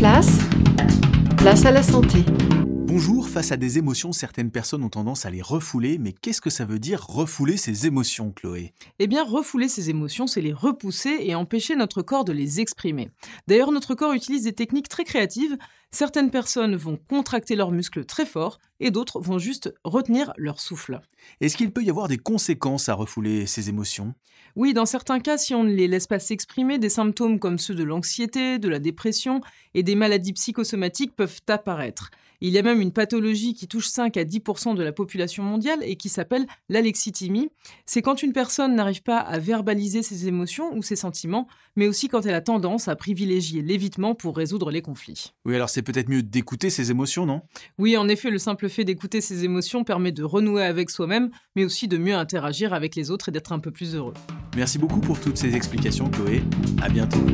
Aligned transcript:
place, 0.00 0.38
place 1.36 1.66
à 1.66 1.70
la 1.70 1.82
santé. 1.82 2.24
Bonjour, 2.86 3.28
face 3.28 3.52
à 3.52 3.58
des 3.58 3.76
émotions, 3.76 4.12
certaines 4.12 4.50
personnes 4.50 4.82
ont 4.82 4.88
tendance 4.88 5.26
à 5.26 5.30
les 5.30 5.42
refouler, 5.42 5.98
mais 5.98 6.14
qu'est-ce 6.14 6.40
que 6.40 6.48
ça 6.48 6.64
veut 6.64 6.78
dire 6.78 7.04
refouler 7.06 7.58
ses 7.58 7.86
émotions, 7.86 8.32
Chloé? 8.32 8.72
Eh 8.98 9.06
bien, 9.06 9.22
refouler 9.22 9.68
ses 9.68 9.90
émotions, 9.90 10.26
c'est 10.26 10.40
les 10.40 10.54
repousser 10.54 11.18
et 11.20 11.34
empêcher 11.34 11.76
notre 11.76 12.00
corps 12.00 12.24
de 12.24 12.32
les 12.32 12.60
exprimer. 12.60 13.10
D'ailleurs, 13.46 13.72
notre 13.72 13.94
corps 13.94 14.14
utilise 14.14 14.44
des 14.44 14.54
techniques 14.54 14.88
très 14.88 15.04
créatives. 15.04 15.58
Certaines 15.92 16.30
personnes 16.30 16.76
vont 16.76 16.96
contracter 17.08 17.56
leurs 17.56 17.72
muscles 17.72 18.04
très 18.04 18.24
fort 18.24 18.60
et 18.78 18.92
d'autres 18.92 19.20
vont 19.20 19.38
juste 19.38 19.74
retenir 19.82 20.32
leur 20.36 20.60
souffle. 20.60 21.00
Est-ce 21.40 21.56
qu'il 21.56 21.72
peut 21.72 21.82
y 21.82 21.90
avoir 21.90 22.06
des 22.06 22.16
conséquences 22.16 22.88
à 22.88 22.94
refouler 22.94 23.44
ses 23.46 23.68
émotions? 23.70 24.14
Oui, 24.54 24.72
dans 24.72 24.86
certains 24.86 25.18
cas, 25.18 25.36
si 25.36 25.52
on 25.52 25.64
ne 25.64 25.72
les 25.72 25.88
laisse 25.88 26.06
pas 26.06 26.20
s'exprimer, 26.20 26.78
des 26.78 26.88
symptômes 26.88 27.40
comme 27.40 27.58
ceux 27.58 27.74
de 27.74 27.84
l'anxiété, 27.84 28.58
de 28.58 28.68
la 28.68 28.78
dépression 28.78 29.40
et 29.74 29.82
des 29.82 29.96
maladies 29.96 30.32
psychosomatiques 30.32 31.14
peuvent 31.14 31.40
apparaître. 31.48 32.10
Il 32.42 32.54
y 32.54 32.58
a 32.58 32.62
même 32.62 32.80
une 32.80 32.92
pathologie 32.92 33.52
qui 33.52 33.68
touche 33.68 33.88
5 33.88 34.16
à 34.16 34.24
10% 34.24 34.74
de 34.74 34.82
la 34.82 34.92
population 34.92 35.42
mondiale 35.42 35.80
et 35.82 35.96
qui 35.96 36.08
s'appelle 36.08 36.46
l'alexithymie. 36.70 37.50
C'est 37.84 38.00
quand 38.00 38.22
une 38.22 38.32
personne 38.32 38.74
n'arrive 38.74 39.02
pas 39.02 39.18
à 39.18 39.38
verbaliser 39.38 40.02
ses 40.02 40.26
émotions 40.26 40.74
ou 40.74 40.82
ses 40.82 40.96
sentiments, 40.96 41.46
mais 41.76 41.86
aussi 41.86 42.08
quand 42.08 42.24
elle 42.24 42.34
a 42.34 42.40
tendance 42.40 42.88
à 42.88 42.96
privilégier 42.96 43.60
l'évitement 43.60 44.14
pour 44.14 44.34
résoudre 44.34 44.70
les 44.70 44.80
conflits. 44.80 45.34
Oui, 45.44 45.54
alors 45.54 45.68
c'est 45.80 45.92
peut-être 45.92 46.10
mieux 46.10 46.22
d'écouter 46.22 46.68
ses 46.68 46.90
émotions, 46.90 47.24
non? 47.24 47.40
Oui, 47.78 47.96
en 47.96 48.06
effet, 48.06 48.28
le 48.28 48.36
simple 48.36 48.68
fait 48.68 48.84
d'écouter 48.84 49.22
ses 49.22 49.44
émotions 49.44 49.82
permet 49.82 50.12
de 50.12 50.22
renouer 50.22 50.62
avec 50.62 50.90
soi-même, 50.90 51.30
mais 51.56 51.64
aussi 51.64 51.88
de 51.88 51.96
mieux 51.96 52.14
interagir 52.14 52.74
avec 52.74 52.94
les 52.96 53.10
autres 53.10 53.30
et 53.30 53.32
d'être 53.32 53.52
un 53.52 53.60
peu 53.60 53.70
plus 53.70 53.94
heureux. 53.94 54.12
Merci 54.56 54.78
beaucoup 54.78 55.00
pour 55.00 55.18
toutes 55.18 55.38
ces 55.38 55.56
explications, 55.56 56.10
Chloé. 56.10 56.42
À 56.82 56.90
bientôt. 56.90 57.24